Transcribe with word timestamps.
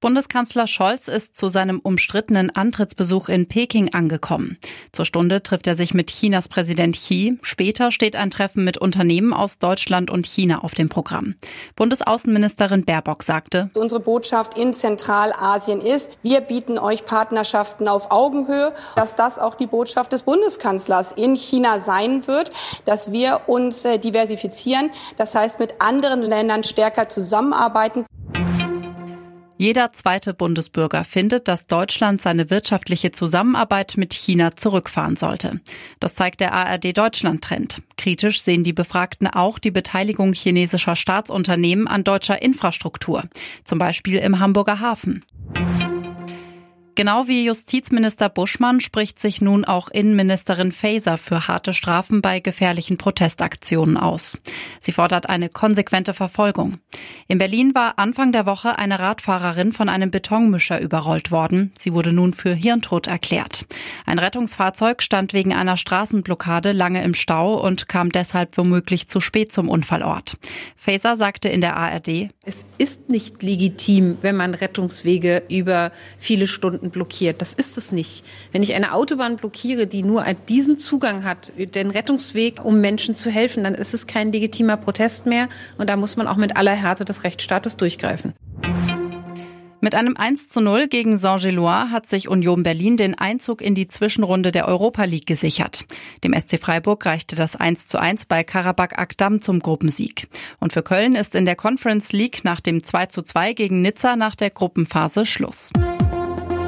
Bundeskanzler 0.00 0.68
Scholz 0.68 1.08
ist 1.08 1.36
zu 1.36 1.48
seinem 1.48 1.80
umstrittenen 1.80 2.54
Antrittsbesuch 2.54 3.28
in 3.28 3.48
Peking 3.48 3.92
angekommen. 3.94 4.56
Zur 4.92 5.04
Stunde 5.04 5.42
trifft 5.42 5.66
er 5.66 5.74
sich 5.74 5.92
mit 5.92 6.12
Chinas 6.12 6.48
Präsident 6.48 6.94
Xi. 6.94 7.36
Später 7.42 7.90
steht 7.90 8.14
ein 8.14 8.30
Treffen 8.30 8.62
mit 8.62 8.78
Unternehmen 8.78 9.32
aus 9.32 9.58
Deutschland 9.58 10.08
und 10.08 10.24
China 10.24 10.60
auf 10.62 10.74
dem 10.74 10.88
Programm. 10.88 11.34
Bundesaußenministerin 11.74 12.84
Baerbock 12.84 13.24
sagte, 13.24 13.70
Unsere 13.74 14.00
Botschaft 14.00 14.56
in 14.56 14.72
Zentralasien 14.72 15.80
ist, 15.80 16.16
wir 16.22 16.42
bieten 16.42 16.78
euch 16.78 17.04
Partnerschaften 17.04 17.88
auf 17.88 18.12
Augenhöhe, 18.12 18.72
dass 18.94 19.16
das 19.16 19.40
auch 19.40 19.56
die 19.56 19.66
Botschaft 19.66 20.12
des 20.12 20.22
Bundeskanzlers 20.22 21.10
in 21.10 21.34
China 21.34 21.80
sein 21.80 22.28
wird, 22.28 22.52
dass 22.84 23.10
wir 23.10 23.40
uns 23.48 23.84
äh, 23.84 23.98
diversifizieren, 23.98 24.90
das 25.16 25.34
heißt 25.34 25.58
mit 25.58 25.80
anderen 25.80 26.22
Ländern 26.22 26.62
stärker 26.62 27.08
zusammenarbeiten. 27.08 28.06
Jeder 29.60 29.92
zweite 29.92 30.34
Bundesbürger 30.34 31.02
findet, 31.02 31.48
dass 31.48 31.66
Deutschland 31.66 32.22
seine 32.22 32.48
wirtschaftliche 32.48 33.10
Zusammenarbeit 33.10 33.94
mit 33.96 34.14
China 34.14 34.54
zurückfahren 34.54 35.16
sollte. 35.16 35.60
Das 35.98 36.14
zeigt 36.14 36.40
der 36.40 36.52
ARD 36.52 36.96
Deutschland 36.96 37.42
Trend. 37.42 37.82
Kritisch 37.96 38.40
sehen 38.40 38.62
die 38.62 38.72
Befragten 38.72 39.26
auch 39.26 39.58
die 39.58 39.72
Beteiligung 39.72 40.32
chinesischer 40.32 40.94
Staatsunternehmen 40.94 41.88
an 41.88 42.04
deutscher 42.04 42.40
Infrastruktur, 42.40 43.24
zum 43.64 43.80
Beispiel 43.80 44.18
im 44.18 44.38
Hamburger 44.38 44.78
Hafen. 44.78 45.24
Genau 46.98 47.28
wie 47.28 47.44
Justizminister 47.44 48.28
Buschmann 48.28 48.80
spricht 48.80 49.20
sich 49.20 49.40
nun 49.40 49.64
auch 49.64 49.88
Innenministerin 49.88 50.72
Faeser 50.72 51.16
für 51.16 51.46
harte 51.46 51.72
Strafen 51.72 52.22
bei 52.22 52.40
gefährlichen 52.40 52.98
Protestaktionen 52.98 53.96
aus. 53.96 54.36
Sie 54.80 54.90
fordert 54.90 55.28
eine 55.28 55.48
konsequente 55.48 56.12
Verfolgung. 56.12 56.78
In 57.28 57.38
Berlin 57.38 57.72
war 57.72 58.00
Anfang 58.00 58.32
der 58.32 58.46
Woche 58.46 58.80
eine 58.80 58.98
Radfahrerin 58.98 59.72
von 59.72 59.88
einem 59.88 60.10
Betonmischer 60.10 60.80
überrollt 60.80 61.30
worden. 61.30 61.72
Sie 61.78 61.92
wurde 61.92 62.12
nun 62.12 62.32
für 62.32 62.52
Hirntod 62.52 63.06
erklärt. 63.06 63.66
Ein 64.04 64.18
Rettungsfahrzeug 64.18 65.00
stand 65.00 65.32
wegen 65.34 65.54
einer 65.54 65.76
Straßenblockade 65.76 66.72
lange 66.72 67.04
im 67.04 67.14
Stau 67.14 67.64
und 67.64 67.88
kam 67.88 68.10
deshalb 68.10 68.58
womöglich 68.58 69.06
zu 69.06 69.20
spät 69.20 69.52
zum 69.52 69.68
Unfallort. 69.68 70.36
Faeser 70.74 71.16
sagte 71.16 71.48
in 71.48 71.60
der 71.60 71.76
ARD, 71.76 72.30
Es 72.44 72.66
ist 72.78 73.08
nicht 73.08 73.44
legitim, 73.44 74.18
wenn 74.22 74.34
man 74.34 74.54
Rettungswege 74.54 75.44
über 75.48 75.92
viele 76.18 76.48
Stunden 76.48 76.87
Autobahn 76.88 76.90
blockiert. 76.90 77.40
Das 77.40 77.54
ist 77.54 77.78
es 77.78 77.92
nicht. 77.92 78.24
Wenn 78.52 78.62
ich 78.62 78.74
eine 78.74 78.92
Autobahn 78.92 79.36
blockiere, 79.36 79.86
die 79.86 80.02
nur 80.02 80.24
diesen 80.48 80.76
Zugang 80.76 81.24
hat, 81.24 81.52
den 81.56 81.90
Rettungsweg, 81.90 82.64
um 82.64 82.80
Menschen 82.80 83.14
zu 83.14 83.30
helfen, 83.30 83.64
dann 83.64 83.74
ist 83.74 83.94
es 83.94 84.06
kein 84.06 84.32
legitimer 84.32 84.76
Protest 84.76 85.26
mehr. 85.26 85.48
Und 85.78 85.88
da 85.88 85.96
muss 85.96 86.16
man 86.16 86.26
auch 86.26 86.36
mit 86.36 86.56
aller 86.56 86.74
Härte 86.74 87.04
des 87.04 87.24
Rechtsstaates 87.24 87.76
durchgreifen. 87.76 88.34
Mit 89.80 89.94
einem 89.94 90.16
1 90.16 90.48
zu 90.48 90.60
0 90.60 90.88
gegen 90.88 91.18
Saint-Gilloise 91.18 91.92
hat 91.92 92.08
sich 92.08 92.28
Union 92.28 92.64
Berlin 92.64 92.96
den 92.96 93.14
Einzug 93.14 93.62
in 93.62 93.76
die 93.76 93.86
Zwischenrunde 93.86 94.50
der 94.50 94.66
Europa 94.66 95.04
League 95.04 95.26
gesichert. 95.26 95.86
Dem 96.24 96.34
SC 96.34 96.58
Freiburg 96.58 97.06
reichte 97.06 97.36
das 97.36 97.54
1 97.54 97.86
zu 97.86 97.98
1 97.98 98.26
bei 98.26 98.42
Karabakh 98.42 98.98
Akdam 98.98 99.40
zum 99.40 99.60
Gruppensieg. 99.60 100.26
Und 100.58 100.72
für 100.72 100.82
Köln 100.82 101.14
ist 101.14 101.36
in 101.36 101.46
der 101.46 101.54
Conference 101.54 102.12
League 102.12 102.44
nach 102.44 102.60
dem 102.60 102.82
2 102.82 103.06
zu 103.06 103.22
2 103.22 103.52
gegen 103.52 103.80
Nizza 103.80 104.16
nach 104.16 104.34
der 104.34 104.50
Gruppenphase 104.50 105.24
Schluss. 105.24 105.70